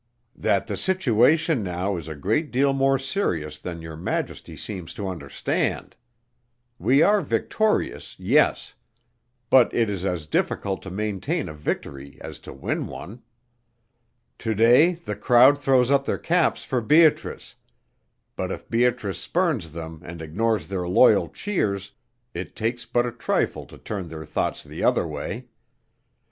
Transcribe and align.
"That 0.35 0.65
the 0.65 0.77
situation 0.77 1.61
now 1.61 1.95
is 1.95 2.07
a 2.07 2.15
great 2.15 2.49
deal 2.49 2.73
more 2.73 2.97
serious 2.97 3.59
than 3.59 3.83
your 3.83 3.95
Majesty 3.95 4.57
seems 4.57 4.95
to 4.95 5.07
understand. 5.07 5.95
We 6.79 7.03
are 7.03 7.21
victorious, 7.21 8.15
yes. 8.17 8.73
But 9.51 9.71
it 9.75 9.91
is 9.91 10.03
as 10.03 10.25
difficult 10.25 10.81
to 10.81 10.89
maintain 10.89 11.47
a 11.47 11.53
victory 11.53 12.17
as 12.19 12.39
to 12.39 12.51
win 12.51 12.87
one. 12.87 13.21
To 14.39 14.55
day 14.55 14.93
the 14.93 15.15
crowd 15.15 15.59
throw 15.59 15.83
up 15.83 16.05
their 16.05 16.17
caps 16.17 16.63
for 16.65 16.81
Beatrice, 16.81 17.53
but 18.35 18.51
if 18.51 18.67
Beatrice 18.71 19.19
spurns 19.19 19.69
them 19.71 20.01
and 20.03 20.19
ignores 20.19 20.67
their 20.67 20.87
loyal 20.89 21.29
cheers, 21.29 21.91
it 22.33 22.55
takes 22.55 22.85
but 22.85 23.05
a 23.05 23.11
trifle 23.11 23.67
to 23.67 23.77
turn 23.77 24.07
their 24.07 24.25
thoughts 24.25 24.63
the 24.63 24.83
other 24.83 25.05
way. 25.07 25.45